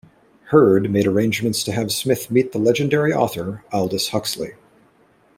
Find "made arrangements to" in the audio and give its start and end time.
0.89-1.71